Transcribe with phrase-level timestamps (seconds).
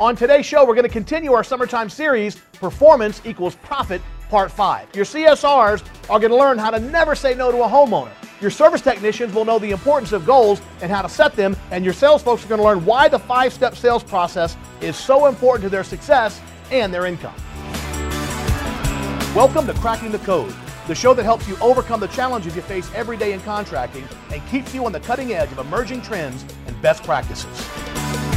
[0.00, 4.94] On today's show, we're going to continue our summertime series, Performance Equals Profit, Part 5.
[4.94, 8.12] Your CSRs are going to learn how to never say no to a homeowner.
[8.40, 11.84] Your service technicians will know the importance of goals and how to set them, and
[11.84, 15.26] your sales folks are going to learn why the five step sales process is so
[15.26, 16.40] important to their success
[16.70, 17.34] and their income.
[19.34, 20.54] Welcome to Cracking the Code,
[20.86, 24.46] the show that helps you overcome the challenges you face every day in contracting and
[24.46, 28.27] keeps you on the cutting edge of emerging trends and best practices.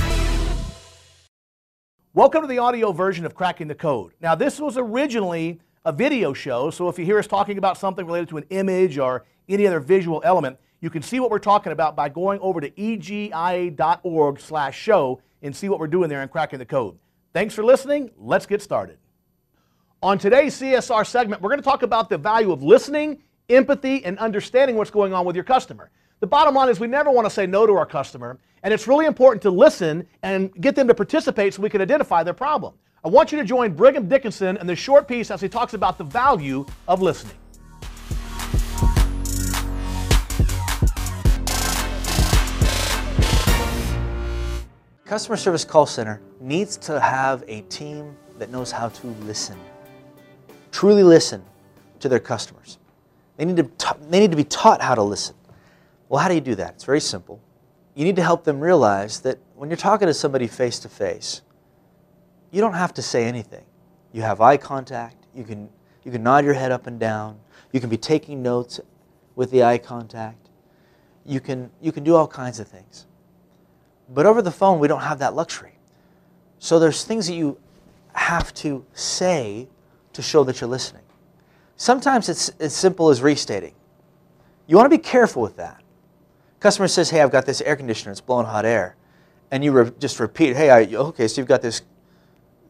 [2.14, 4.12] Welcome to the audio version of Cracking the Code.
[4.20, 8.06] Now, this was originally a video show, so if you hear us talking about something
[8.06, 11.72] related to an image or any other visual element, you can see what we're talking
[11.72, 16.28] about by going over to egia.org slash show and see what we're doing there in
[16.28, 17.00] Cracking the Code.
[17.32, 18.12] Thanks for listening.
[18.18, 18.98] Let's get started.
[20.04, 24.20] On today's CSR segment, we're going to talk about the value of listening, empathy, and
[24.20, 25.92] understanding what's going on with your customer.
[26.22, 28.88] The bottom line is we never want to say no to our customer, and it's
[28.88, 32.76] really important to listen and get them to participate so we can identify their problem.
[33.04, 35.98] I want you to join Brigham Dickinson in this short piece as he talks about
[35.98, 37.34] the value of listening.
[45.06, 49.58] Customer service call center needs to have a team that knows how to listen.
[50.72, 51.44] Truly listen
[52.00, 52.78] to their customers.
[53.38, 55.34] They need to, they need to be taught how to listen.
[56.12, 56.72] Well, how do you do that?
[56.72, 57.42] It's very simple.
[57.96, 61.42] You need to help them realize that when you're talking to somebody face to face,
[62.52, 63.64] you don't have to say anything.
[64.12, 65.70] You have eye contact, you can,
[66.04, 67.40] you can nod your head up and down,
[67.72, 68.82] you can be taking notes
[69.38, 70.50] with the eye contact,
[71.26, 73.08] you can, you can do all kinds of things.
[74.10, 75.80] But over the phone, we don't have that luxury.
[76.60, 77.58] So there's things that you
[78.12, 79.70] have to say
[80.12, 81.04] to show that you're listening.
[81.78, 83.76] Sometimes it's as simple as restating.
[84.68, 85.81] You want to be careful with that.
[86.62, 88.96] Customer says, hey, I've got this air conditioner, it's blowing hot air.
[89.50, 91.82] And you re just repeat, hey, I, okay, so you've got this,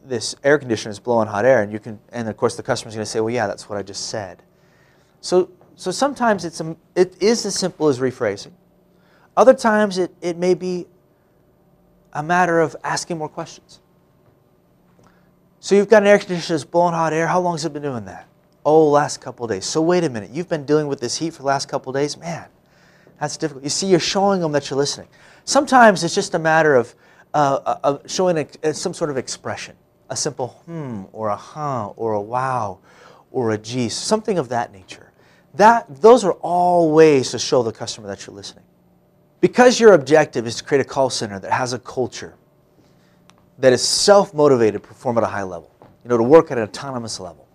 [0.04, 1.62] this air conditioner that's blowing hot air.
[1.62, 3.78] And, you can, and of course the customer's going to say, well, yeah, that's what
[3.78, 4.42] I just said.
[5.20, 8.52] So, so sometimes it's a, it is as simple as rephrasing.
[9.36, 10.86] Other times it, it may be
[12.14, 13.80] a matter of asking more questions.
[15.60, 17.26] So you've got an air conditioner that's blowing hot air.
[17.26, 18.26] How long has it been doing that?
[18.64, 19.66] Oh, last couple days.
[19.66, 20.30] So wait a minute.
[20.30, 22.16] You've been dealing with this heat for the last couple days?
[22.16, 22.46] Man,
[23.22, 23.62] that's difficult.
[23.62, 25.06] You see, you're showing them that you're listening.
[25.44, 26.92] Sometimes it's just a matter of,
[27.32, 29.76] uh, of showing a, uh, some sort of expression,
[30.10, 32.80] a simple hmm, or a huh, or a wow,
[33.30, 35.12] or a geez, something of that nature.
[35.54, 38.64] That, those are all ways to show the customer that you're listening.
[39.40, 42.34] Because your objective is to create a call center that has a culture
[43.58, 45.72] that is self-motivated to perform at a high level,
[46.02, 47.46] you know, to work at an autonomous level.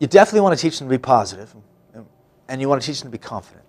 [0.00, 1.54] You definitely want to teach them to be positive
[2.48, 3.64] and you want to teach them to be confident.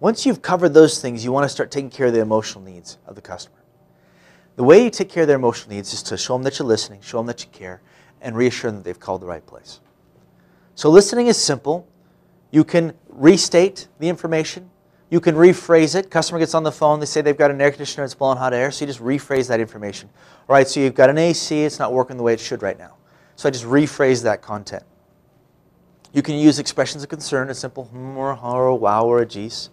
[0.00, 2.98] Once you've covered those things, you want to start taking care of the emotional needs
[3.06, 3.56] of the customer.
[4.56, 6.68] The way you take care of their emotional needs is to show them that you're
[6.68, 7.82] listening, show them that you care,
[8.20, 9.80] and reassure them that they've called the right place.
[10.74, 11.86] So listening is simple.
[12.50, 14.70] You can restate the information.
[15.10, 16.10] You can rephrase it.
[16.10, 17.00] Customer gets on the phone.
[17.00, 18.70] They say they've got an air conditioner that's blowing hot air.
[18.70, 20.08] So you just rephrase that information.
[20.48, 21.62] All right, so you've got an AC.
[21.62, 22.96] It's not working the way it should right now.
[23.36, 24.84] So I just rephrase that content.
[26.12, 29.20] You can use expressions of concern, a simple hmm or ha or a wow or
[29.20, 29.70] a geez.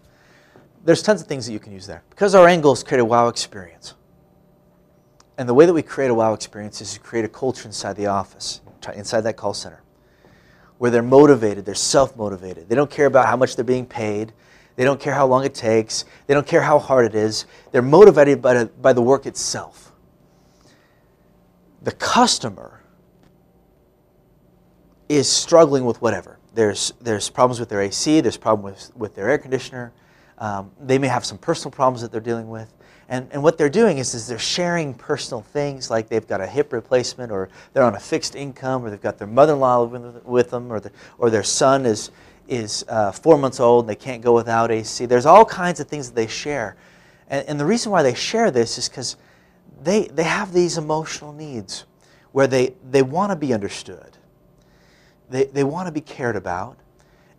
[0.84, 2.04] There's tons of things that you can use there.
[2.10, 3.96] Because our to create a wow experience.
[5.38, 7.96] And the way that we create a wow experience is to create a culture inside
[7.96, 8.62] the office,
[8.96, 9.84] inside that call center,
[10.78, 12.70] where they're motivated, they're self-motivated.
[12.70, 14.34] They don't care about how much they're being paid.
[14.76, 16.06] They don't care how long it takes.
[16.28, 17.46] They don't care how hard it is.
[17.72, 19.92] They're motivated by by the work itself.
[21.82, 22.82] The customer
[25.10, 26.38] is struggling with whatever.
[26.54, 29.94] There's, there's problems with their AC, there's problems with, with their air conditioner.
[30.40, 32.74] Um, they may have some personal problems that they're dealing with.
[33.10, 36.48] And, and what they're doing is, is they're sharing personal things like they've got a
[36.48, 40.50] hip replacement or they're on a fixed income or they've got their mother-in-law with, with
[40.50, 42.12] them or, the, or their son is,
[42.50, 45.06] is uh, four months old and they can't go without AC.
[45.06, 46.76] There's all kinds of things that they share.
[47.30, 49.16] And, and the reason why they share this is because
[49.82, 51.86] they, they have these emotional needs
[52.34, 54.18] where they, they want to be understood
[55.30, 56.78] they, they want to be cared about,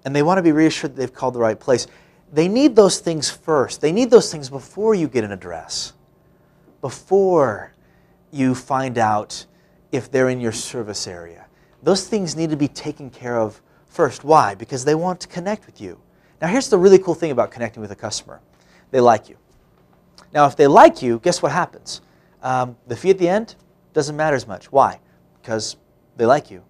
[0.04, 1.86] and they want to be reassured that they've called the right place.
[2.32, 3.80] They need those things first.
[3.80, 5.94] They need those things before you get an address,
[6.80, 7.72] before
[8.30, 9.46] you find out
[9.92, 11.46] if they're in your service area.
[11.82, 14.24] Those things need to be taken care of first.
[14.24, 14.54] Why?
[14.54, 15.98] Because they want to connect with you.
[16.40, 18.40] Now, here's the really cool thing about connecting with a customer
[18.90, 19.36] they like you.
[20.32, 22.00] Now, if they like you, guess what happens?
[22.42, 23.54] Um, the fee at the end
[23.92, 24.70] doesn't matter as much.
[24.70, 25.00] Why?
[25.40, 25.76] Because
[26.16, 26.62] they like you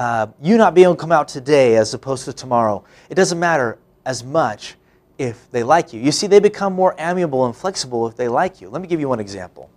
[0.00, 3.38] uh, you not being able to come out today as opposed to tomorrow, it doesn't
[3.38, 4.76] matter as much
[5.18, 6.00] if they like you.
[6.00, 8.70] You see, they become more amiable and flexible if they like you.
[8.70, 9.68] Let me give you one example.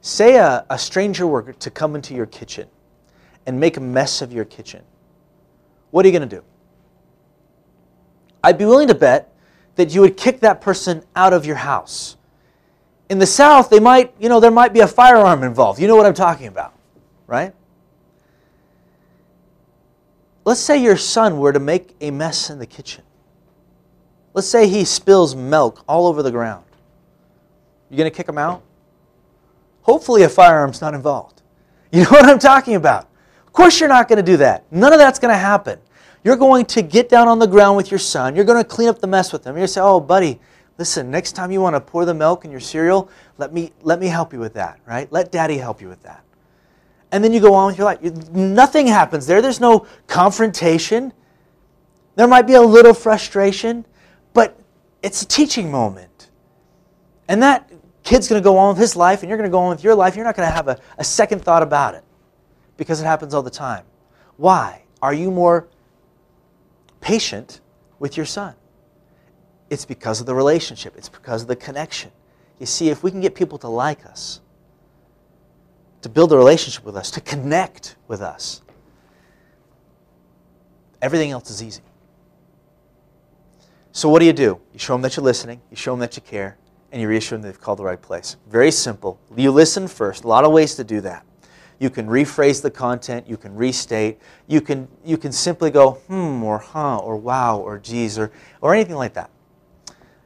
[0.00, 2.66] Say a, a stranger were to come into your kitchen
[3.46, 4.82] and make a mess of your kitchen.
[5.92, 6.42] What are you going to do?
[8.42, 9.32] I'd be willing to bet
[9.76, 12.16] that you would kick that person out of your house.
[13.08, 15.80] In the South, they might, you know, there might be a firearm involved.
[15.80, 16.74] You know what I'm talking about,
[17.28, 17.54] right?
[20.48, 23.04] Let's say your son were to make a mess in the kitchen.
[24.32, 26.64] Let's say he spills milk all over the ground.
[27.90, 28.62] You going to kick him out?
[29.82, 31.42] Hopefully, a firearm's not involved.
[31.92, 33.10] You know what I'm talking about?
[33.46, 34.64] Of course, you're not going to do that.
[34.72, 35.78] None of that's going to happen.
[36.24, 38.34] You're going to get down on the ground with your son.
[38.34, 39.50] You're going to clean up the mess with him.
[39.50, 40.40] You're going to say, oh, buddy,
[40.78, 44.00] listen, next time you want to pour the milk in your cereal, let me, let
[44.00, 45.12] me help you with that, right?
[45.12, 46.24] Let daddy help you with that.
[47.10, 48.02] And then you go on with your life.
[48.32, 49.40] Nothing happens there.
[49.40, 51.12] There's no confrontation.
[52.16, 53.86] There might be a little frustration,
[54.34, 54.58] but
[55.02, 56.30] it's a teaching moment.
[57.28, 57.70] And that
[58.02, 59.84] kid's going to go on with his life, and you're going to go on with
[59.84, 60.16] your life.
[60.16, 62.04] You're not going to have a, a second thought about it
[62.76, 63.84] because it happens all the time.
[64.36, 64.82] Why?
[65.02, 65.68] Are you more
[67.00, 67.60] patient
[67.98, 68.54] with your son?
[69.70, 72.10] It's because of the relationship, it's because of the connection.
[72.58, 74.40] You see, if we can get people to like us,
[76.02, 78.62] to build a relationship with us, to connect with us,
[81.02, 81.82] everything else is easy.
[83.92, 84.60] So, what do you do?
[84.72, 86.56] You show them that you're listening, you show them that you care,
[86.92, 88.36] and you reassure them they've called the right place.
[88.48, 89.18] Very simple.
[89.36, 90.24] You listen first.
[90.24, 91.24] A lot of ways to do that.
[91.80, 94.18] You can rephrase the content, you can restate,
[94.48, 98.74] you can, you can simply go, hmm, or huh, or wow, or geez, or, or
[98.74, 99.30] anything like that.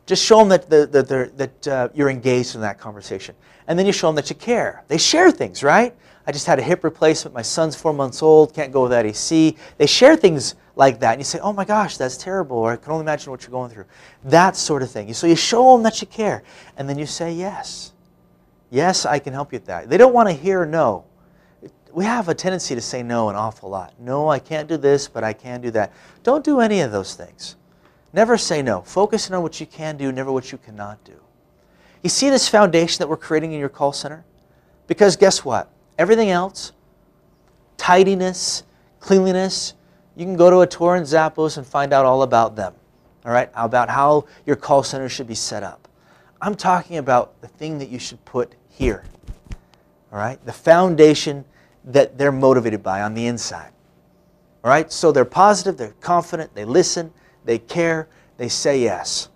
[0.06, 3.34] Just show them that, that, that, that uh, you're engaged in that conversation.
[3.66, 4.84] And then you show them that you care.
[4.88, 5.94] They share things, right?
[6.26, 7.34] I just had a hip replacement.
[7.34, 9.56] My son's four months old, can't go without AC.
[9.76, 11.12] They share things like that.
[11.12, 12.58] And you say, oh my gosh, that's terrible.
[12.58, 13.86] Or I can only imagine what you're going through.
[14.24, 15.12] That sort of thing.
[15.14, 16.42] So you show them that you care.
[16.76, 17.92] And then you say, yes.
[18.70, 19.90] Yes, I can help you with that.
[19.90, 21.04] They don't want to hear no.
[21.92, 23.92] We have a tendency to say no an awful lot.
[23.98, 25.92] No, I can't do this, but I can do that.
[26.22, 27.56] Don't do any of those things.
[28.14, 28.80] Never say no.
[28.82, 31.20] Focus on what you can do, never what you cannot do.
[32.02, 34.24] You see this foundation that we're creating in your call center?
[34.86, 35.70] Because guess what?
[35.98, 36.72] Everything else,
[37.76, 38.64] tidiness,
[39.00, 39.74] cleanliness,
[40.16, 42.74] you can go to a tour in Zappos and find out all about them.
[43.24, 43.50] All right?
[43.54, 45.88] About how your call center should be set up.
[46.40, 49.04] I'm talking about the thing that you should put here.
[50.12, 50.44] All right?
[50.44, 51.44] The foundation
[51.84, 53.72] that they're motivated by on the inside.
[54.64, 54.90] All right?
[54.92, 57.12] So they're positive, they're confident, they listen,
[57.44, 58.08] they care,
[58.38, 59.28] they say yes.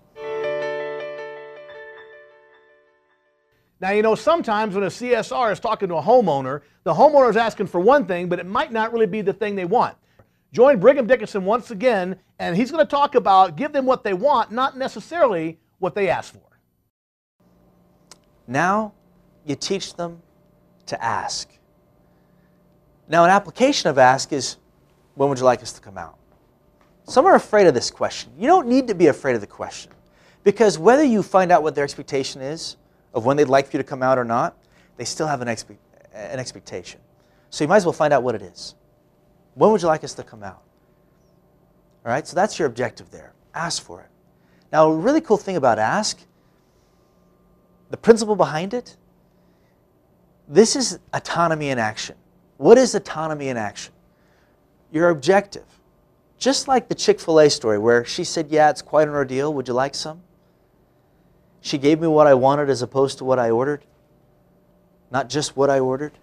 [3.79, 7.37] Now, you know, sometimes when a CSR is talking to a homeowner, the homeowner is
[7.37, 9.95] asking for one thing, but it might not really be the thing they want.
[10.51, 14.13] Join Brigham Dickinson once again, and he's going to talk about give them what they
[14.13, 16.41] want, not necessarily what they ask for.
[18.47, 18.93] Now,
[19.45, 20.21] you teach them
[20.87, 21.49] to ask.
[23.07, 24.57] Now, an application of ask is
[25.15, 26.17] when would you like us to come out?
[27.03, 28.31] Some are afraid of this question.
[28.37, 29.91] You don't need to be afraid of the question
[30.43, 32.77] because whether you find out what their expectation is
[33.13, 34.57] of when they'd like for you to come out or not,
[34.97, 35.77] they still have an, expe-
[36.13, 36.99] an expectation.
[37.49, 38.75] So you might as well find out what it is.
[39.55, 40.61] When would you like us to come out?
[42.05, 43.33] All right, so that's your objective there.
[43.53, 44.09] Ask for it.
[44.71, 46.19] Now, a really cool thing about ask,
[47.89, 48.97] the principle behind it,
[50.47, 52.15] this is autonomy in action.
[52.57, 53.93] What is autonomy in action?
[54.91, 55.65] Your objective.
[56.37, 59.53] Just like the Chick fil A story where she said, Yeah, it's quite an ordeal.
[59.53, 60.21] Would you like some?
[61.67, 63.83] She gave me what I wanted as opposed to what I ordered,
[65.11, 66.13] not just what I ordered.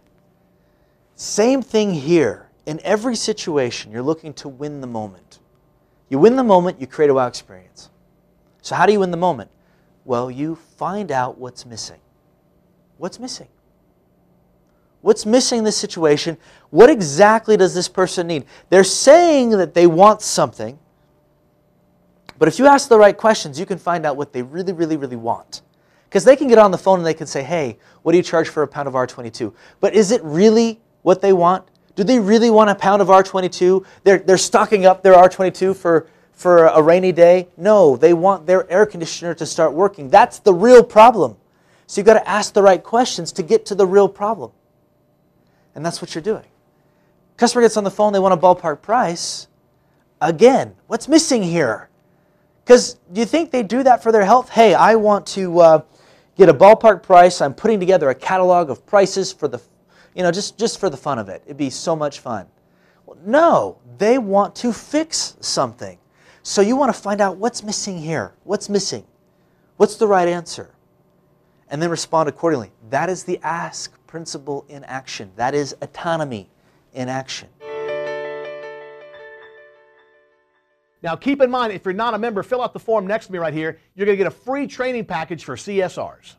[1.17, 2.49] Same thing here.
[2.65, 5.41] In every situation, you're looking to win the moment.
[6.09, 7.91] You win the moment, you create a wow experience.
[8.63, 9.51] So, how do you win the moment?
[10.07, 12.01] Well, you find out what's missing.
[12.97, 13.49] What's missing?
[15.03, 16.39] What's missing in this situation?
[16.71, 18.47] What exactly does this person need?
[18.71, 20.79] They're saying that they want something,
[22.38, 24.97] but if you ask the right questions, you can find out what they really, really,
[24.97, 25.62] really want.
[26.09, 28.23] Because they can get on the phone and they can say, hey, what do you
[28.23, 29.53] charge for a pound of R22?
[29.81, 31.67] But is it really what they want?
[31.97, 33.85] Do they really want a pound of R22?
[34.03, 37.49] They're, they're stocking up their R22 for, for a rainy day?
[37.57, 40.09] No, they want their air conditioner to start working.
[40.09, 41.37] That's the real problem.
[41.87, 44.53] So you've got to ask the right questions to get to the real problem.
[45.75, 46.45] And that's what you're doing.
[47.37, 49.49] Customer gets on the phone, they want a ballpark price.
[50.21, 51.88] Again, what's missing here?
[52.64, 54.49] Because do you think they do that for their health?
[54.49, 55.83] Hey, I want to uh,
[56.37, 57.42] get a ballpark price.
[57.42, 59.61] I'm putting together a catalog of prices for the,
[60.14, 61.42] you know, just, just for the fun of it.
[61.44, 62.47] It'd be so much fun.
[63.04, 65.99] Well, no, they want to fix something.
[66.42, 68.33] So you want to find out what's missing here.
[68.44, 69.04] What's missing?
[69.76, 70.75] What's the right answer?
[71.68, 72.71] And then respond accordingly.
[72.88, 75.33] That is the ask principle in action.
[75.37, 76.49] That is autonomy
[76.94, 77.49] in action.
[81.04, 83.32] Now, keep in mind, if you're not a member, fill out the form next to
[83.32, 83.78] me right here.
[83.94, 86.37] You're going to get a free training package for CSRs.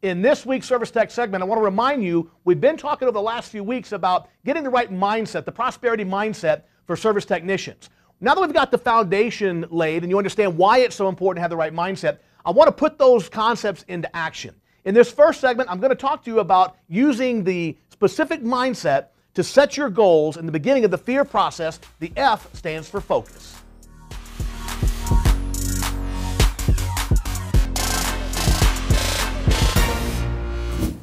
[0.00, 3.12] In this week's Service Tech segment, I want to remind you we've been talking over
[3.12, 7.90] the last few weeks about getting the right mindset, the prosperity mindset for service technicians.
[8.22, 11.42] Now that we've got the foundation laid and you understand why it's so important to
[11.42, 14.54] have the right mindset, I want to put those concepts into action.
[14.86, 19.08] In this first segment, I'm going to talk to you about using the specific mindset
[19.34, 21.80] to set your goals in the beginning of the fear process.
[21.98, 23.60] The F stands for focus.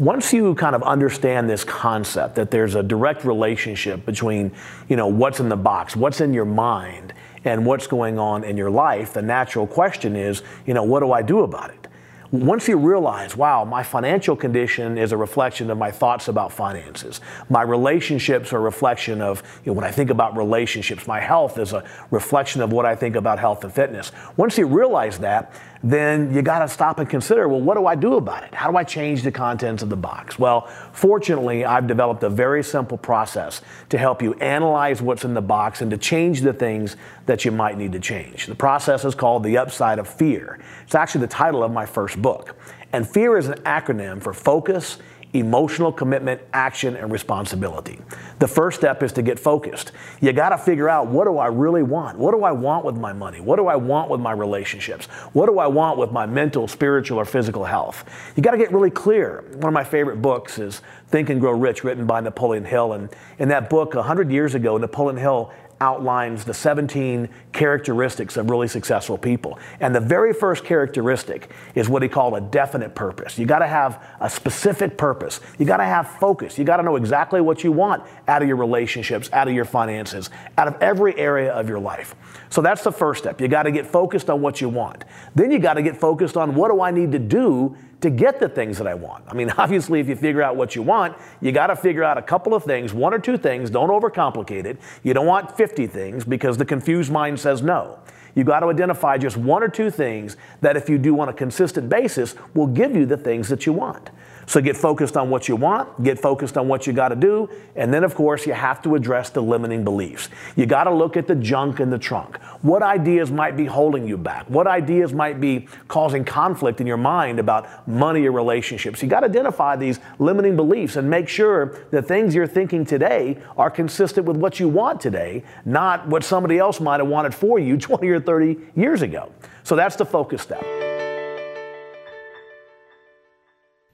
[0.04, 4.52] Once you kind of understand this concept that there's a direct relationship between,
[4.90, 7.14] you know, what's in the box, what's in your mind,
[7.46, 11.12] and what's going on in your life, the natural question is, you know, what do
[11.12, 11.88] I do about it?
[12.32, 17.22] Once you realize, wow, my financial condition is a reflection of my thoughts about finances.
[17.48, 21.06] My relationships are a reflection of you know, when I think about relationships.
[21.06, 24.12] My health is a reflection of what I think about health and fitness.
[24.36, 27.96] Once you realize that, then you got to stop and consider well, what do I
[27.96, 28.56] do about it?
[28.56, 30.40] How do I change the contents of the box?
[30.40, 35.42] Well, fortunately, I've developed a very simple process to help you analyze what's in the
[35.42, 38.46] box and to change the things that you might need to change.
[38.46, 40.60] The process is called The Upside of Fear.
[40.86, 42.56] It's actually the title of my first book.
[42.94, 45.00] And fear is an acronym for focus,
[45.34, 48.00] emotional commitment, action, and responsibility.
[48.40, 49.92] The first step is to get focused.
[50.22, 52.18] You got to figure out what do I really want?
[52.18, 53.42] What do I want with my money?
[53.42, 55.08] What do I want with my relationships?
[55.34, 58.06] What do I want with my mental, spiritual, or physical health?
[58.36, 59.44] You got to get really clear.
[59.54, 62.94] One of my favorite books is Think and Grow Rich, written by Napoleon Hill.
[62.94, 63.10] And
[63.40, 69.18] in that book, 100 years ago, Napoleon Hill outlines the 17 characteristics of really successful
[69.18, 69.60] people.
[69.80, 73.38] And the very first characteristic is what he called a definite purpose.
[73.38, 75.39] You got to have a specific purpose.
[75.58, 76.58] You got to have focus.
[76.58, 79.65] You got to know exactly what you want out of your relationships, out of your
[79.65, 82.15] finances, out of every area of your life.
[82.50, 83.42] So that's the first step.
[83.42, 85.06] You got to get focused on what you want.
[85.36, 88.40] Then you got to get focused on what do I need to do to get
[88.40, 89.24] the things that I want.
[89.28, 92.18] I mean, obviously, if you figure out what you want, you got to figure out
[92.18, 93.70] a couple of things, one or two things.
[93.70, 94.78] Don't overcomplicate it.
[95.04, 98.00] You don't want 50 things because the confused mind says no.
[98.36, 101.34] You got to identify just one or two things that, if you do on a
[101.34, 104.10] consistent basis, will give you the things that you want.
[104.46, 107.50] So get focused on what you want, get focused on what you got to do,
[107.76, 110.30] and then, of course, you have to address the limiting beliefs.
[110.56, 112.38] You got to look at the junk in the trunk.
[112.62, 114.46] What ideas might be holding you back?
[114.48, 119.02] What ideas might be causing conflict in your mind about money or relationships?
[119.02, 123.38] You got to identify these limiting beliefs and make sure that things you're thinking today
[123.58, 127.60] are consistent with what you want today, not what somebody else might have wanted for
[127.60, 129.32] you 20 or 30 years ago.
[129.64, 130.93] So that's the focus step.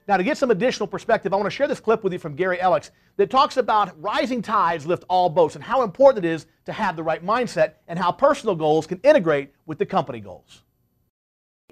[0.10, 2.34] Now, to get some additional perspective, I want to share this clip with you from
[2.34, 6.48] Gary Ellicks that talks about rising tides lift all boats and how important it is
[6.66, 10.64] to have the right mindset and how personal goals can integrate with the company goals.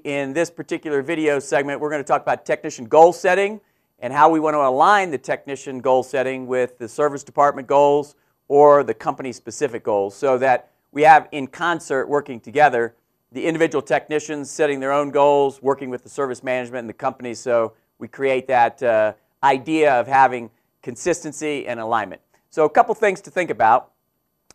[0.03, 3.59] In this particular video segment, we're going to talk about technician goal setting
[3.97, 8.13] and how we want to align the technician goal setting with the service department goals
[8.49, 12.93] or the company specific goals so that we have in concert working together
[13.31, 17.33] the individual technicians setting their own goals, working with the service management and the company
[17.33, 19.13] so we create that uh,
[19.43, 20.49] idea of having
[20.81, 22.21] consistency and alignment.
[22.49, 23.91] So a couple things to think about.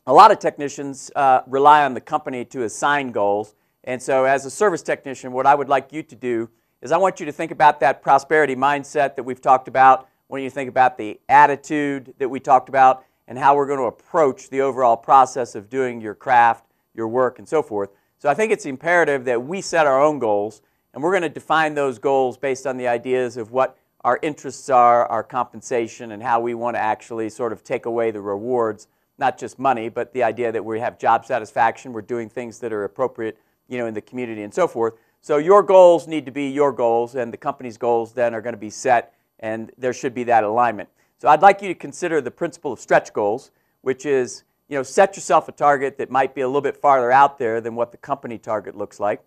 [0.07, 3.55] A lot of technicians uh, rely on the company to assign goals.
[3.85, 6.49] And so as a service technician, what I would like you to do
[6.81, 10.09] is I want you to think about that prosperity mindset that we've talked about.
[10.29, 13.85] When you think about the attitude that we talked about and how we're going to
[13.85, 17.91] approach the overall process of doing your craft, your work, and so forth.
[18.19, 20.63] So I think it's imperative that we set our own goals
[20.95, 24.69] and we're going to define those goals based on the ideas of what our interests
[24.69, 28.89] are, our compensation, and how we want to actually sort of take away the rewards,
[29.19, 32.73] not just money, but the idea that we have job satisfaction, we're doing things that
[32.73, 34.95] are appropriate you know, in the community and so forth.
[35.21, 38.55] So your goals need to be your goals, and the company's goals then are going
[38.55, 40.89] to be set, and there should be that alignment.
[41.19, 44.83] So I'd like you to consider the principle of stretch goals, which is, you know,
[44.83, 47.93] set yourself a target that might be a little bit farther out there than what
[47.93, 49.23] the company target looks like.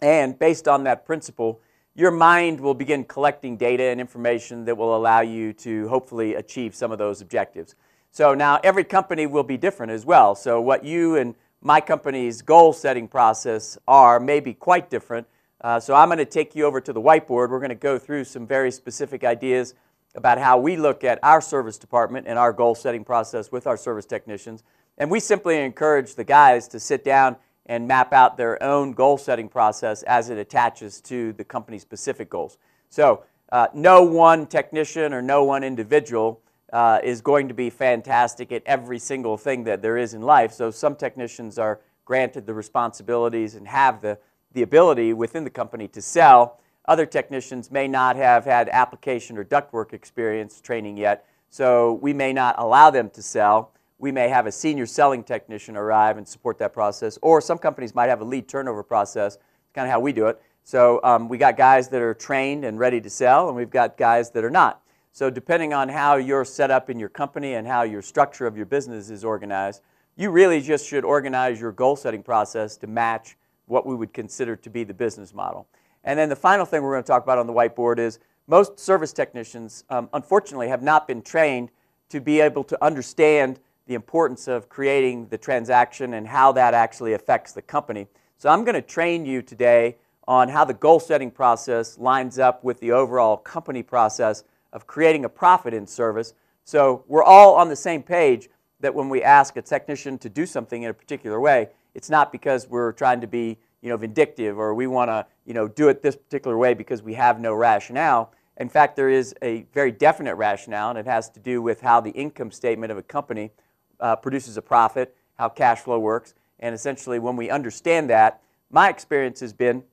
[0.00, 1.60] And based on that principle,
[1.94, 6.74] your mind will begin collecting data and information that will allow you to hopefully achieve
[6.74, 7.74] some of those objectives.
[8.10, 10.34] So now every company will be different as well.
[10.34, 15.26] So what you and my company's goal setting process are may be quite different.
[15.60, 17.50] Uh, so I'm going to take you over to the whiteboard.
[17.50, 19.74] We're going to go through some very specific ideas
[20.14, 23.76] about how we look at our service department and our goal setting process with our
[23.76, 24.64] service technicians.
[24.96, 27.36] And we simply encourage the guys to sit down
[27.70, 32.28] and map out their own goal setting process as it attaches to the company specific
[32.28, 32.58] goals.
[32.88, 33.22] So
[33.52, 36.40] uh, no one technician or no one individual
[36.72, 40.52] uh, is going to be fantastic at every single thing that there is in life.
[40.52, 44.18] So some technicians are granted the responsibilities and have the,
[44.52, 46.58] the ability within the company to sell.
[46.86, 52.32] Other technicians may not have had application or ductwork experience training yet, so we may
[52.32, 53.70] not allow them to sell.
[54.00, 57.94] We may have a senior selling technician arrive and support that process, or some companies
[57.94, 60.40] might have a lead turnover process, It's kind of how we do it.
[60.64, 63.98] So um, we got guys that are trained and ready to sell, and we've got
[63.98, 64.80] guys that are not.
[65.12, 68.56] So depending on how you're set up in your company and how your structure of
[68.56, 69.82] your business is organized,
[70.16, 74.56] you really just should organize your goal setting process to match what we would consider
[74.56, 75.68] to be the business model.
[76.04, 78.78] And then the final thing we're going to talk about on the whiteboard is most
[78.78, 81.70] service technicians, um, unfortunately, have not been trained
[82.08, 87.12] to be able to understand the importance of creating the transaction and how that actually
[87.12, 88.06] affects the company.
[88.38, 89.96] So I'm going to train you today
[90.26, 95.24] on how the goal setting process lines up with the overall company process of creating
[95.24, 96.34] a profit in service.
[96.64, 98.48] So we're all on the same page
[98.80, 102.32] that when we ask a technician to do something in a particular way, it's not
[102.32, 105.88] because we're trying to be you know, vindictive or we want to you know, do
[105.88, 108.32] it this particular way because we have no rationale.
[108.58, 112.00] In fact, there is a very definite rationale, and it has to do with how
[112.00, 113.50] the income statement of a company
[114.00, 116.34] uh, produces a profit, how cash flow works.
[116.58, 119.84] And essentially, when we understand that, my experience has been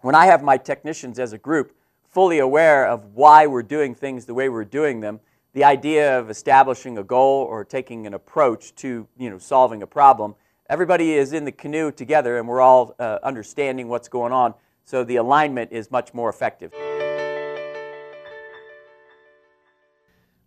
[0.00, 1.74] when I have my technicians as a group
[2.08, 5.20] fully aware of why we're doing things the way we're doing them,
[5.52, 9.86] the idea of establishing a goal or taking an approach to you know, solving a
[9.86, 10.34] problem,
[10.70, 14.54] everybody is in the canoe together and we're all uh, understanding what's going on.
[14.84, 16.72] So the alignment is much more effective.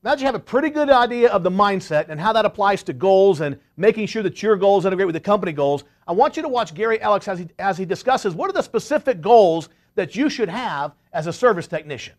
[0.01, 2.83] Now that you have a pretty good idea of the mindset and how that applies
[2.83, 6.37] to goals and making sure that your goals integrate with the company goals, I want
[6.37, 9.67] you to watch Gary Alex as he, as he discusses what are the specific goals
[9.95, 12.13] that you should have as a service technician.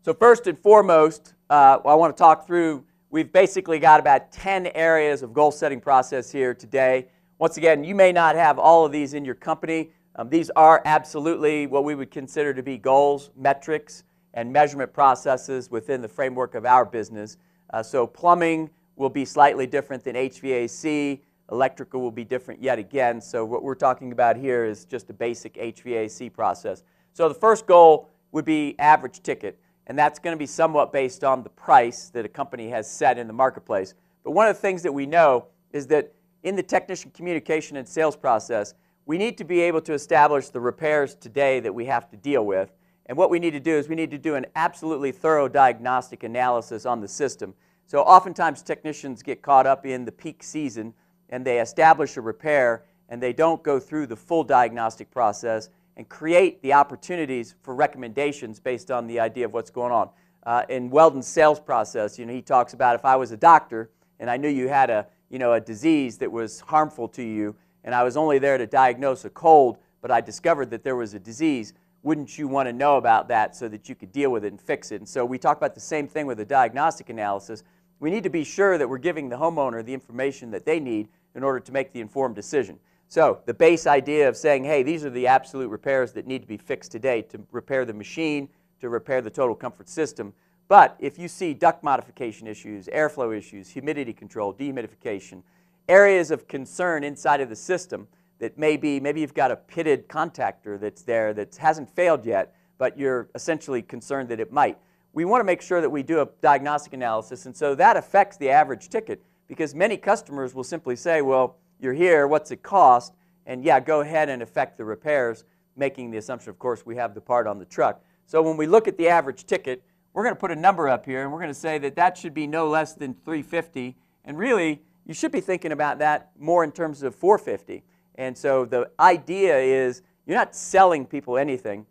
[0.00, 4.68] So first and foremost, uh, I want to talk through, we've basically got about 10
[4.68, 7.08] areas of goal setting process here today.
[7.38, 9.90] Once again, you may not have all of these in your company.
[10.16, 15.70] Um, these are absolutely what we would consider to be goals, metrics, and measurement processes
[15.70, 17.36] within the framework of our business.
[17.70, 21.20] Uh, so plumbing will be slightly different than HVAC.
[21.50, 23.20] Electrical will be different yet again.
[23.20, 26.82] So what we're talking about here is just a basic HVAC process.
[27.14, 31.24] So the first goal would be average ticket, and that's going to be somewhat based
[31.24, 33.94] on the price that a company has set in the marketplace.
[34.24, 36.12] But one of the things that we know is that
[36.42, 38.74] in the technician communication and sales process,
[39.06, 42.44] we need to be able to establish the repairs today that we have to deal
[42.44, 42.70] with.
[43.08, 46.22] And what we need to do is we need to do an absolutely thorough diagnostic
[46.22, 47.54] analysis on the system.
[47.86, 50.92] So oftentimes technicians get caught up in the peak season
[51.30, 56.06] and they establish a repair and they don't go through the full diagnostic process and
[56.08, 60.10] create the opportunities for recommendations based on the idea of what's going on.
[60.44, 63.90] Uh, in Weldon's sales process, you know, he talks about if I was a doctor
[64.20, 67.56] and I knew you had a, you know, a disease that was harmful to you
[67.84, 71.14] and I was only there to diagnose a cold, but I discovered that there was
[71.14, 74.44] a disease, wouldn't you want to know about that so that you could deal with
[74.44, 74.96] it and fix it?
[74.96, 77.62] And so we talk about the same thing with the diagnostic analysis.
[78.00, 81.08] We need to be sure that we're giving the homeowner the information that they need
[81.34, 82.78] in order to make the informed decision.
[83.08, 86.48] So the base idea of saying, hey, these are the absolute repairs that need to
[86.48, 88.48] be fixed today to repair the machine,
[88.80, 90.34] to repair the total comfort system.
[90.68, 95.42] But if you see duct modification issues, airflow issues, humidity control, dehumidification,
[95.88, 98.06] areas of concern inside of the system
[98.38, 102.54] that may be, maybe you've got a pitted contactor that's there that hasn't failed yet,
[102.78, 104.78] but you're essentially concerned that it might.
[105.12, 108.36] We want to make sure that we do a diagnostic analysis, and so that affects
[108.36, 113.14] the average ticket because many customers will simply say, well, you're here, what's it cost?
[113.46, 115.44] And yeah, go ahead and affect the repairs,
[115.76, 118.02] making the assumption, of course, we have the part on the truck.
[118.26, 121.06] So when we look at the average ticket, we're going to put a number up
[121.06, 123.96] here, and we're going to say that that should be no less than 350
[124.28, 127.82] and really, you should be thinking about that more in terms of 450.
[128.18, 131.86] And so the idea is you're not selling people anything.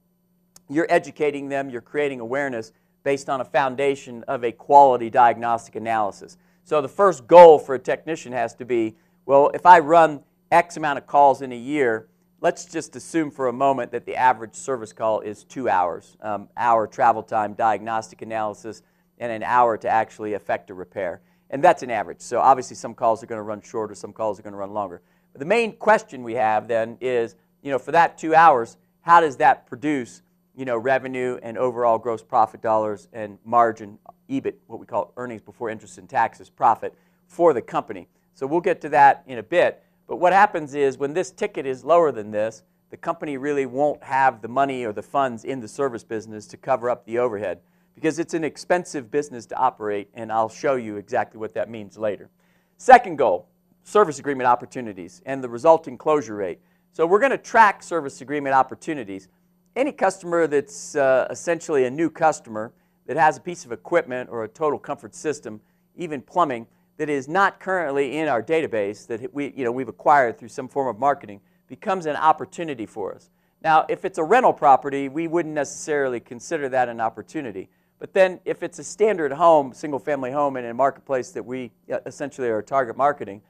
[0.70, 6.38] You're educating them, you're creating awareness based on a foundation of a quality diagnostic analysis.
[6.66, 10.76] So the first goal for a technician has to be, well, if I run X
[10.76, 12.10] amount of calls in a year,
[12.42, 16.50] let's just assume for a moment that the average service call is two hours, um,
[16.58, 18.84] hour travel time, diagnostic analysis,
[19.18, 21.22] and an hour to actually effect a repair.
[21.50, 22.20] And that's an average.
[22.20, 24.74] So obviously some calls are going to run shorter, some calls are going to run
[24.74, 25.02] longer.
[25.38, 29.38] The main question we have then is, you know, for that two hours, how does
[29.38, 30.24] that produce,
[30.56, 35.44] you know, revenue and overall gross profit dollars and margin, EBIT, what we call earnings
[35.44, 36.96] before interest and taxes, profit
[37.28, 38.08] for the company.
[38.34, 39.84] So we'll get to that in a bit.
[40.08, 44.04] But what happens is when this ticket is lower than this, the company really won't
[44.04, 47.60] have the money or the funds in the service business to cover up the overhead
[47.94, 51.98] because it's an expensive business to operate, and I'll show you exactly what that means
[51.98, 52.30] later.
[52.78, 53.48] Second goal
[53.88, 56.60] service agreement opportunities and the resulting closure rate.
[56.92, 59.30] So we're going to track service agreement opportunities.
[59.78, 62.74] Any customer that's uh, essentially a new customer
[63.06, 65.62] that has a piece of equipment or a total comfort system,
[65.96, 70.38] even plumbing, that is not currently in our database that we, you know, we've acquired
[70.38, 73.30] through some form of marketing becomes an opportunity for us.
[73.64, 77.70] Now, if it's a rental property, we wouldn't necessarily consider that an opportunity.
[78.00, 81.72] But then if it's a standard home, single family home in a marketplace that we
[82.06, 83.42] essentially are target marketing,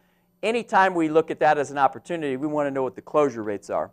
[0.44, 3.44] anytime we look at that as an opportunity, we want to know what the closure
[3.44, 3.92] rates are.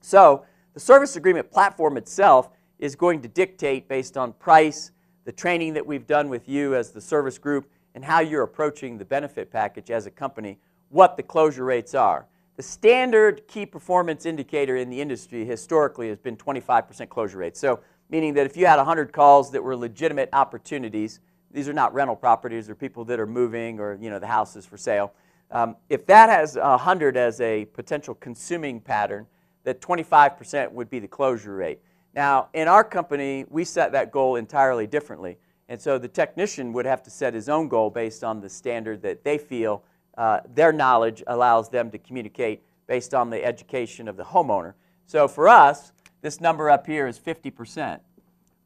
[0.00, 4.92] So the service agreement platform itself is going to dictate based on price,
[5.24, 8.98] the training that we've done with you as the service group, and how you're approaching
[8.98, 12.26] the benefit package as a company, what the closure rates are.
[12.56, 17.56] The standard key performance indicator in the industry historically has been 25% closure rate.
[17.56, 21.94] So meaning that if you had 100 calls that were legitimate opportunities, these are not
[21.94, 25.12] rental properties or people that are moving or you know the house is for sale.
[25.50, 29.26] Um, if that has 100 as a potential consuming pattern,
[29.64, 31.80] that 25% would be the closure rate.
[32.14, 35.38] Now, in our company, we set that goal entirely differently.
[35.68, 39.02] And so the technician would have to set his own goal based on the standard
[39.02, 39.84] that they feel
[40.16, 44.74] uh, their knowledge allows them to communicate based on the education of the homeowner.
[45.06, 48.00] So for us, this number up here is 50%.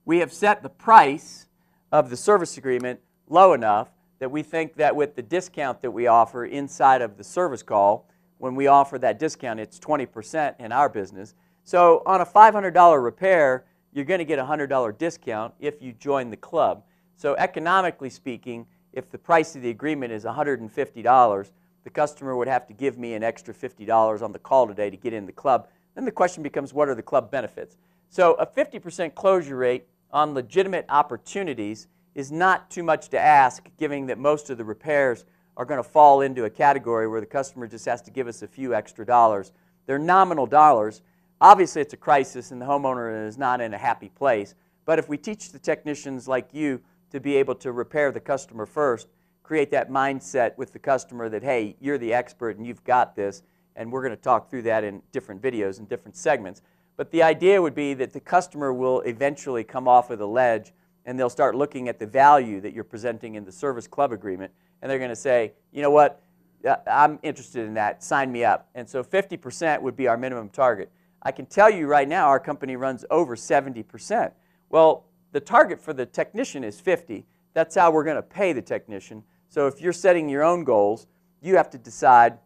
[0.05, 1.47] We have set the price
[1.91, 3.89] of the service agreement low enough
[4.23, 8.09] that we think that with the discount that we offer inside of the service call,
[8.39, 11.35] when we offer that discount, it's 20% in our business.
[11.65, 16.31] So on a $500 repair, you're going to get a $100 discount if you join
[16.31, 16.85] the club.
[17.17, 21.51] So economically speaking, if the price of the agreement is $150,
[21.83, 24.97] the customer would have to give me an extra $50 on the call today to
[24.97, 25.67] get in the club.
[25.97, 27.77] Then the question becomes, what are the club benefits?
[28.09, 34.07] So a 50% closure rate on legitimate opportunities is not too much to ask, given
[34.07, 35.25] that most of the repairs
[35.57, 38.43] are going to fall into a category where the customer just has to give us
[38.43, 39.53] a few extra dollars.
[39.87, 41.03] They're nominal dollars.
[41.41, 44.55] Obviously, it's a crisis and the homeowner is not in a happy place.
[44.85, 48.67] But if we teach the technicians like you to be able to repair the customer
[48.67, 49.09] first,
[49.43, 53.43] create that mindset with the customer that, hey, you're the expert and you've got this,
[53.77, 56.63] and we're going to talk through that in different videos and different segments.
[56.97, 60.73] But the idea would be that the customer will eventually come off of the ledge
[61.05, 64.53] and they'll start looking at the value that you're presenting in the service club agreement,
[64.81, 66.23] and they're going to say, you know what,
[66.69, 68.69] uh, I'm interested in that, sign me up.
[68.75, 70.91] And so 50% would be our minimum target.
[71.23, 74.33] I can tell you right now our company runs over 70%.
[74.71, 77.25] Well, the target for the technician is 50.
[77.55, 79.23] That's how we're going to pay the technician.
[79.49, 81.07] So if you're setting your own goals,
[81.41, 82.39] you have to decide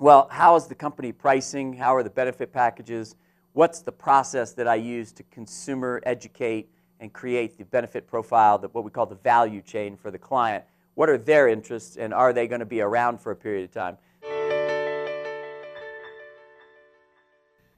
[0.00, 1.72] well, how is the company pricing?
[1.72, 3.16] How are the benefit packages?
[3.52, 8.74] What's the process that I use to consumer educate and create the benefit profile, that
[8.74, 10.64] what we call the value chain for the client?
[10.94, 13.72] What are their interests and are they going to be around for a period of
[13.72, 13.96] time?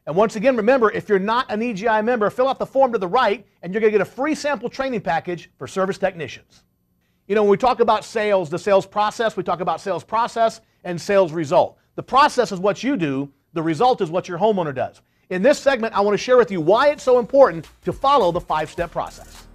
[0.06, 2.98] And once again, remember, if you're not an EGI member, fill out the form to
[2.98, 6.64] the right and you're going to get a free sample training package for service technicians.
[7.28, 10.62] You know, when we talk about sales, the sales process, we talk about sales process
[10.82, 11.78] and sales result.
[11.94, 15.02] The process is what you do, the result is what your homeowner does.
[15.30, 18.32] In this segment, I want to share with you why it's so important to follow
[18.32, 19.46] the five step process.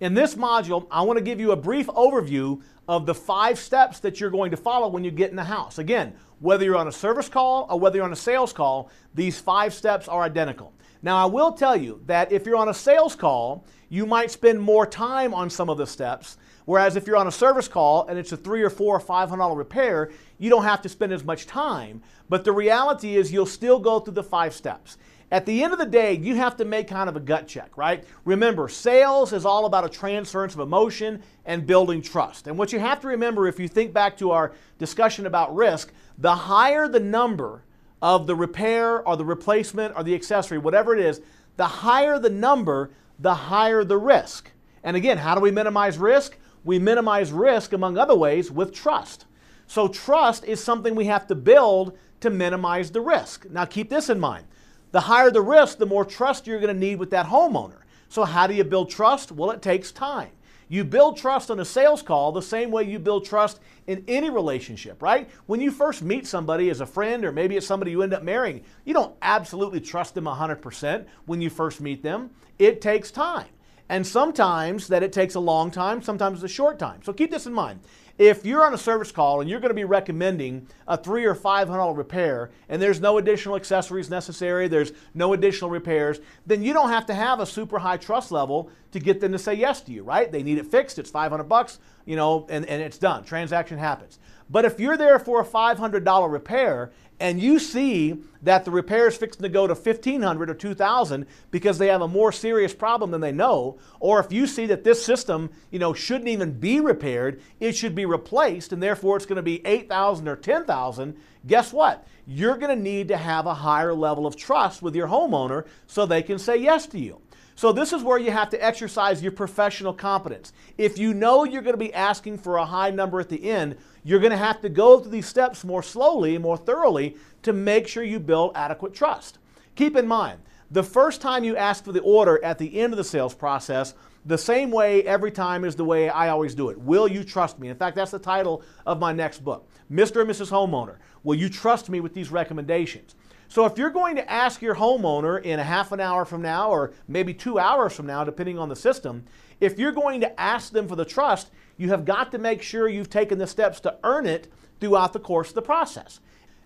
[0.00, 4.00] In this module, I want to give you a brief overview of the five steps
[4.00, 5.78] that you're going to follow when you get in the house.
[5.78, 9.40] Again, whether you're on a service call or whether you're on a sales call, these
[9.40, 10.74] five steps are identical.
[11.02, 14.60] Now, I will tell you that if you're on a sales call, you might spend
[14.60, 16.36] more time on some of the steps.
[16.64, 19.28] Whereas if you're on a service call and it's a three or four or five
[19.28, 22.02] hundred dollar repair, you don't have to spend as much time.
[22.28, 24.96] But the reality is you'll still go through the five steps.
[25.32, 27.76] At the end of the day, you have to make kind of a gut check,
[27.76, 28.04] right?
[28.24, 32.48] Remember, sales is all about a transference of emotion and building trust.
[32.48, 35.92] And what you have to remember, if you think back to our discussion about risk,
[36.18, 37.62] the higher the number
[38.02, 41.20] of the repair or the replacement or the accessory, whatever it is,
[41.56, 44.50] the higher the number, the higher the risk.
[44.82, 46.36] And again, how do we minimize risk?
[46.64, 49.26] We minimize risk, among other ways, with trust.
[49.66, 53.46] So, trust is something we have to build to minimize the risk.
[53.50, 54.46] Now, keep this in mind.
[54.92, 57.82] The higher the risk, the more trust you're going to need with that homeowner.
[58.08, 59.32] So, how do you build trust?
[59.32, 60.30] Well, it takes time.
[60.70, 64.30] You build trust on a sales call the same way you build trust in any
[64.30, 65.28] relationship, right?
[65.46, 68.22] When you first meet somebody as a friend or maybe it's somebody you end up
[68.22, 72.30] marrying, you don't absolutely trust them 100% when you first meet them.
[72.60, 73.48] It takes time.
[73.90, 77.00] And sometimes that it takes a long time, sometimes it's a short time.
[77.02, 77.80] So keep this in mind.
[78.18, 81.34] If you're on a service call and you're going to be recommending a three or
[81.34, 86.62] five hundred dollar repair, and there's no additional accessories necessary, there's no additional repairs, then
[86.62, 89.54] you don't have to have a super high trust level to get them to say
[89.54, 90.30] yes to you, right?
[90.30, 91.00] They need it fixed.
[91.00, 93.24] It's 500 bucks, you know, and, and it's done.
[93.24, 94.20] Transaction happens.
[94.48, 99.16] But if you're there for a $500 repair and you see that the repair is
[99.16, 103.20] fixing to go to 1500 or 2000 because they have a more serious problem than
[103.20, 103.78] they know.
[104.00, 107.94] Or if you see that this system you know shouldn't even be repaired it should
[107.94, 112.06] be replaced and therefore it's going to be 8000 or 10000 guess what?
[112.26, 116.06] You're going to need to have a higher level of trust with your homeowner so
[116.06, 117.20] they can say yes to you.
[117.60, 120.54] So, this is where you have to exercise your professional competence.
[120.78, 123.76] If you know you're going to be asking for a high number at the end,
[124.04, 127.86] you're going to have to go through these steps more slowly, more thoroughly to make
[127.86, 129.38] sure you build adequate trust.
[129.74, 132.96] Keep in mind, the first time you ask for the order at the end of
[132.96, 133.94] the sales process,
[134.26, 136.78] the same way every time is the way I always do it.
[136.78, 137.68] Will you trust me?
[137.68, 140.20] In fact, that's the title of my next book Mr.
[140.20, 140.50] and Mrs.
[140.50, 140.96] Homeowner.
[141.22, 143.14] Will you trust me with these recommendations?
[143.48, 146.70] So if you're going to ask your homeowner in a half an hour from now
[146.70, 149.24] or maybe two hours from now, depending on the system,
[149.60, 152.88] if you're going to ask them for the trust, you have got to make sure
[152.88, 156.20] you've taken the steps to earn it throughout the course of the process.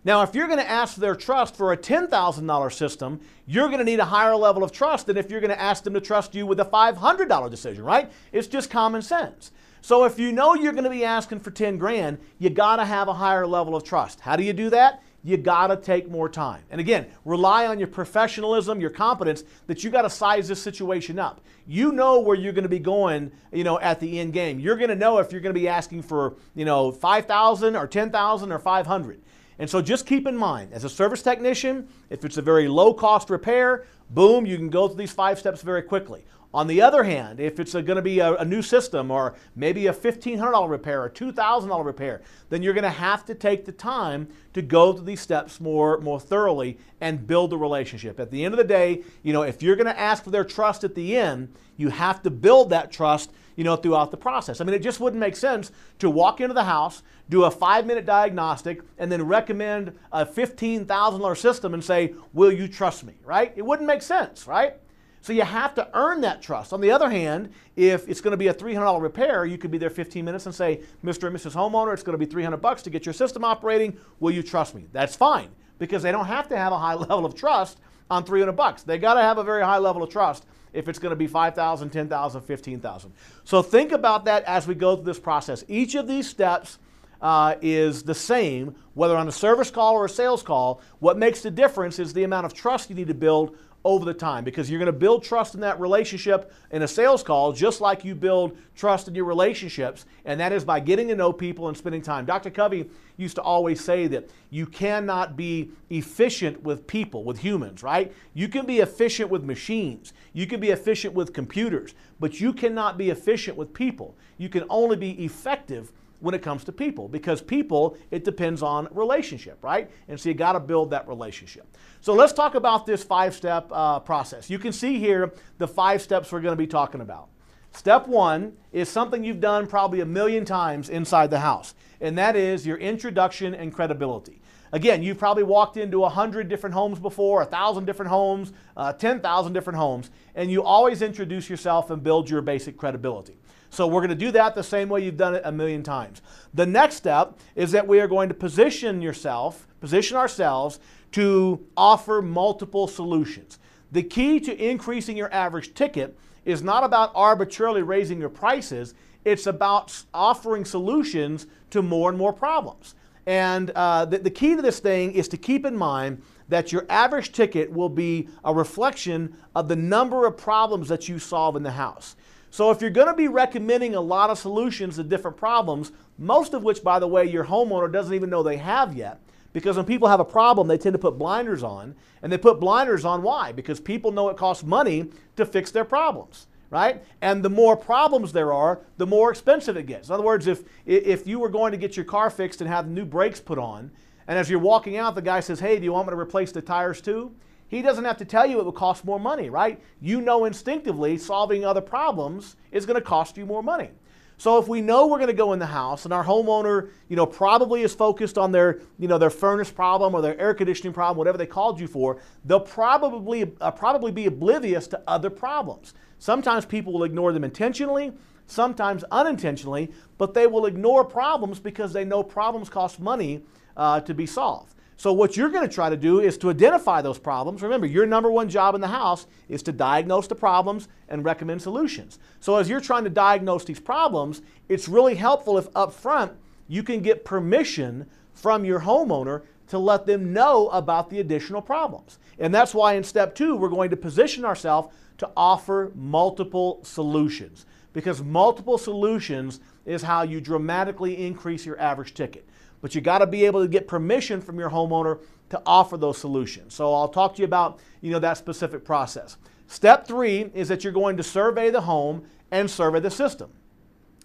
[0.05, 3.85] Now, if you're going to ask their trust for a $10,000 system, you're going to
[3.85, 6.35] need a higher level of trust than if you're going to ask them to trust
[6.35, 8.13] you with a $500 decision, right?
[8.31, 9.51] It's just common sense.
[9.81, 12.85] So if you know you're going to be asking for 10 grand, you got to
[12.85, 14.21] have a higher level of trust.
[14.21, 15.03] How do you do that?
[15.25, 16.63] you got to take more time.
[16.71, 21.19] And again, rely on your professionalism, your competence that you got to size this situation
[21.19, 21.41] up.
[21.67, 24.61] You know where you're going to be going, you know, at the end game.
[24.61, 27.87] You're going to know if you're going to be asking for, you know, 5,000 or
[27.87, 29.23] 10,000 or 500.
[29.59, 32.93] And so just keep in mind, as a service technician, if it's a very low
[32.93, 36.25] cost repair, boom, you can go through these five steps very quickly.
[36.55, 39.89] On the other hand, if it's going to be a, a, new system or maybe
[39.89, 44.29] a $1,500 repair or $2,000 repair, then you're going to have to take the time
[44.53, 48.21] to go through these steps more, more thoroughly and build a relationship.
[48.21, 50.45] At the end of the day, you know, if you're going to ask for their
[50.45, 54.61] trust at the end, you have to build that trust, you know, throughout the process.
[54.61, 58.07] I mean, it just wouldn't make sense to walk into the house, do a five-minute
[58.07, 63.53] diagnostic, and then recommend a $15,000 system and say, will you trust me, right?
[63.57, 64.77] It wouldn't make sense, right?
[65.25, 66.75] So you have to earn that trust.
[66.75, 69.79] On the other hand, if it's going to be a $300 repair, you could be
[69.79, 71.29] there 15 minutes and say, Mr.
[71.29, 71.55] and Mrs.
[71.55, 73.97] Homeowner, it's going to be 300 bucks to get your system operating.
[74.21, 74.85] Will you trust me?
[74.93, 77.79] That's fine because they don't have to have a high level of trust
[78.11, 78.83] on 300 bucks.
[78.83, 81.27] They got to have a very high level of trust if it's going to be
[81.27, 83.13] 5,000, 10,000, 15,000.
[83.45, 85.65] So think about that as we go through this process.
[85.69, 86.79] Each of these steps
[87.23, 90.83] uh, is the same, whether on a service call or a sales call.
[90.99, 94.15] What makes the difference is the amount of trust you need to build over the
[94.15, 97.81] time because you're going to build trust in that relationship in a sales call just
[97.81, 101.69] like you build trust in your relationships and that is by getting to know people
[101.69, 102.25] and spending time.
[102.25, 107.83] Dr Covey used to always say that you cannot be efficient with people with humans
[107.83, 108.13] right?
[108.33, 110.15] You can be efficient with machines.
[110.33, 114.17] You can be efficient with computers but you cannot be efficient with people.
[114.39, 115.93] You can only be effective
[116.25, 119.91] when it comes to people because people, it depends on relationship, right?
[120.09, 121.67] And so you got to build that relationship.
[122.01, 124.51] So let's talk about this five step uh, process.
[124.51, 127.29] You can see here the five steps we're going to be talking about.
[127.73, 132.37] Step one is something you've done probably a million times inside the house, and that
[132.37, 134.41] is your introduction and credibility.
[134.73, 139.77] Again, you've probably walked into 100 different homes before, 1,000 different homes, uh, 10,000 different
[139.79, 143.37] homes, and you always introduce yourself and build your basic credibility.
[143.75, 146.23] So we're going to do that the same way you've done it a million times.
[146.55, 150.79] The next step is that we are going to position yourself, position ourselves
[151.13, 153.59] to offer multiple solutions.
[153.91, 159.47] The key to increasing your average ticket is not about arbitrarily raising your prices, it's
[159.47, 162.95] about offering solutions to more and more problems.
[163.27, 166.87] And uh, the, the key to this thing is to keep in mind that your
[166.89, 171.63] average ticket will be a reflection of the number of problems that you solve in
[171.63, 172.17] the house.
[172.55, 176.55] So if you're going to be recommending a lot of solutions to different problems, most
[176.55, 179.21] of which, by the way, your homeowner doesn't even know they have yet,
[179.53, 181.97] because when people have a problem, they tend to put blinders on.
[182.23, 183.51] And they put blinders on why?
[183.51, 187.03] Because people know it costs money to fix their problems, right?
[187.21, 190.07] And the more problems there are, the more expensive it gets.
[190.07, 192.87] In other words, if, if you were going to get your car fixed and have
[192.87, 193.91] new brakes put on,
[194.29, 196.53] and as you're walking out, the guy says, Hey, do you want me to replace
[196.53, 197.35] the tires too?
[197.69, 199.81] He doesn't have to tell you it will cost more money, right?
[200.01, 203.91] You know instinctively solving other problems is going to cost you more money.
[204.37, 207.17] So if we know we're going to go in the house and our homeowner, you
[207.17, 210.93] know, probably is focused on their, you know, their furnace problem or their air conditioning
[210.93, 215.95] problem, whatever they called you for, they'll probably uh, probably be oblivious to other problems.
[216.19, 218.13] Sometimes people will ignore them intentionally,
[218.47, 223.43] sometimes unintentionally, but they will ignore problems because they know problems cost money
[223.77, 224.74] uh, to be solved.
[224.97, 227.63] So, what you're going to try to do is to identify those problems.
[227.63, 231.61] Remember, your number one job in the house is to diagnose the problems and recommend
[231.63, 232.19] solutions.
[232.41, 236.33] So, as you're trying to diagnose these problems, it's really helpful if up front
[236.69, 242.19] you can get permission from your homeowner to let them know about the additional problems.
[242.39, 247.67] And that's why in step two, we're going to position ourselves to offer multiple solutions
[247.93, 252.47] because multiple solutions is how you dramatically increase your average ticket
[252.85, 255.19] but you got to be able to get permission from your homeowner
[255.49, 256.75] to offer those solutions.
[256.75, 259.39] So I'll talk to you about, you know, that specific process.
[259.69, 263.51] Step 3 is that you're going to survey the home and survey the system.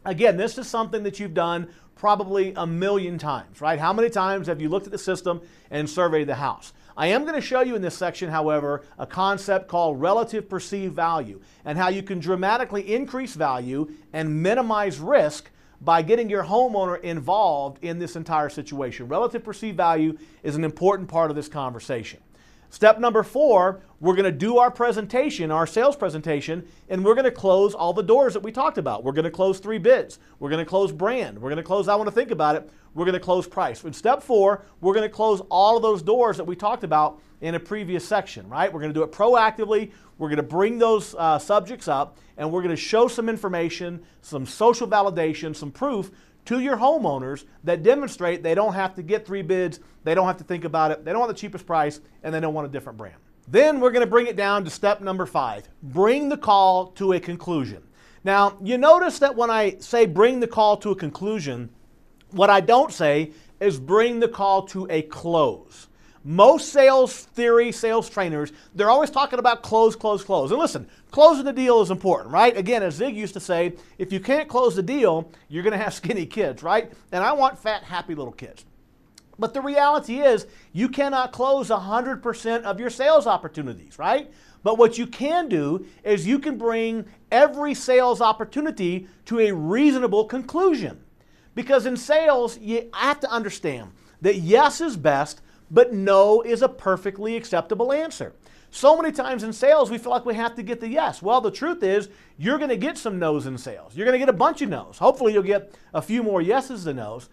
[0.03, 3.79] Again, this is something that you've done probably a million times, right?
[3.79, 5.39] How many times have you looked at the system
[5.71, 6.73] and surveyed the house?
[6.97, 10.93] I am going to show you in this section, however, a concept called relative perceived
[10.93, 15.49] value and how you can dramatically increase value and minimize risk
[15.81, 19.07] by getting your homeowner involved in this entire situation.
[19.07, 22.19] Relative perceived value is an important part of this conversation.
[22.71, 27.25] Step number four, we're going to do our presentation, our sales presentation, and we're going
[27.25, 29.03] to close all the doors that we talked about.
[29.03, 30.19] We're going to close three bids.
[30.39, 31.39] We're going to close brand.
[31.39, 32.69] We're going to close, I want to think about it.
[32.93, 33.83] We're going to close price.
[33.83, 37.19] In step four, we're going to close all of those doors that we talked about
[37.41, 38.71] in a previous section, right?
[38.71, 39.91] We're going to do it proactively.
[40.19, 44.03] We're going to bring those uh, subjects up and we're going to show some information,
[44.21, 46.11] some social validation, some proof
[46.45, 50.37] to your homeowners that demonstrate they don't have to get three bids, they don't have
[50.37, 52.71] to think about it, they don't want the cheapest price, and they don't want a
[52.71, 53.15] different brand.
[53.47, 57.13] Then we're going to bring it down to step number five bring the call to
[57.13, 57.83] a conclusion.
[58.23, 61.69] Now, you notice that when I say bring the call to a conclusion,
[62.31, 65.87] what I don't say is bring the call to a close.
[66.23, 70.51] Most sales theory, sales trainers, they're always talking about close, close, close.
[70.51, 72.55] And listen, closing the deal is important, right?
[72.55, 75.83] Again, as Zig used to say, if you can't close the deal, you're going to
[75.83, 76.91] have skinny kids, right?
[77.11, 78.65] And I want fat, happy little kids.
[79.37, 84.29] But the reality is, you cannot close 100% of your sales opportunities, right?
[84.63, 90.25] But what you can do is you can bring every sales opportunity to a reasonable
[90.25, 90.99] conclusion.
[91.55, 96.69] Because in sales, you have to understand that yes is best, but no is a
[96.69, 98.33] perfectly acceptable answer.
[98.71, 101.21] So many times in sales, we feel like we have to get the yes.
[101.21, 103.95] Well, the truth is, you're going to get some no's in sales.
[103.95, 104.99] You're going to get a bunch of no's.
[104.99, 107.29] Hopefully, you'll get a few more yeses than no's.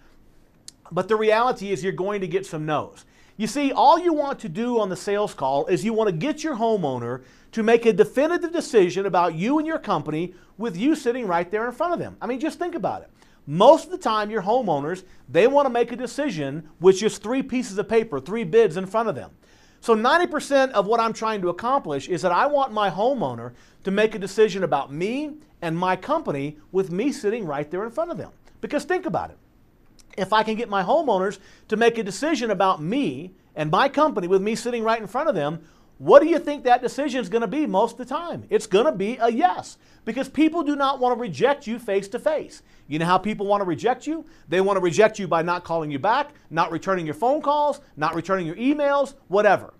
[0.91, 3.05] But the reality is, you're going to get some no's.
[3.37, 6.17] You see, all you want to do on the sales call is you want to
[6.17, 7.23] get your homeowner
[7.53, 11.67] to make a definitive decision about you and your company with you sitting right there
[11.67, 12.17] in front of them.
[12.21, 13.11] I mean, just think about it.
[13.47, 17.43] Most of the time, your homeowners, they want to make a decision with just three
[17.43, 19.31] pieces of paper, three bids in front of them.
[19.81, 23.53] So 90% of what I'm trying to accomplish is that I want my homeowner
[23.85, 27.91] to make a decision about me and my company with me sitting right there in
[27.93, 28.33] front of them.
[28.61, 29.39] Because think about it.
[30.19, 34.27] If I can get my homeowners to make a decision about me and my company
[34.27, 35.63] with me sitting right in front of them,
[35.99, 38.45] what do you think that decision is going to be most of the time?
[38.51, 42.07] It's going to be a yes because people do not want to reject you face
[42.09, 42.63] to face.
[42.87, 44.25] You know how people want to reject you?
[44.49, 47.81] They want to reject you by not calling you back, not returning your phone calls,
[47.97, 49.73] not returning your emails, whatever.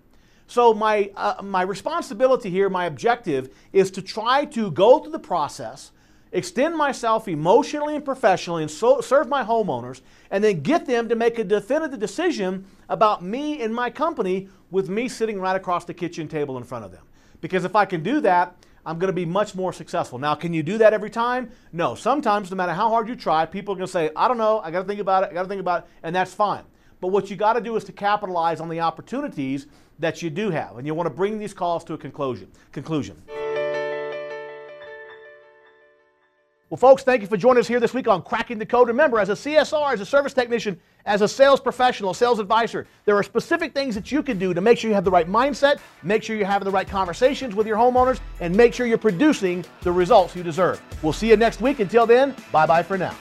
[0.49, 5.19] So, my, uh, my responsibility here, my objective, is to try to go through the
[5.19, 5.91] process,
[6.33, 11.17] extend myself emotionally and professionally, and so, serve my homeowners, and then get them to
[11.17, 15.95] make a definitive decision about me and my company with me sitting right across the
[15.95, 17.05] kitchen table in front of them.
[17.41, 20.19] Because if I can do that, I'm going to be much more successful.
[20.19, 21.51] Now, can you do that every time?
[21.73, 21.97] No.
[21.97, 24.61] Sometimes, no matter how hard you try, people are going to say, I don't know,
[24.61, 26.63] I got to think about it, I got to think about it, and that's fine.
[27.01, 29.67] But what you got to do is to capitalize on the opportunities
[29.99, 32.51] that you do have, and you want to bring these calls to a conclusion.
[32.71, 33.21] Conclusion.
[36.69, 38.89] Well, folks, thank you for joining us here this week on Cracking the Code.
[38.89, 43.17] Remember, as a CSR, as a service technician, as a sales professional, sales advisor, there
[43.17, 45.79] are specific things that you can do to make sure you have the right mindset,
[46.03, 49.65] make sure you're having the right conversations with your homeowners, and make sure you're producing
[49.83, 50.83] the results you deserve.
[51.03, 51.81] We'll see you next week.
[51.81, 53.15] Until then, bye bye for now.